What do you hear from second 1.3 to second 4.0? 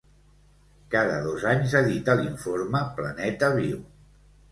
anys edita l'informe Planeta Viu.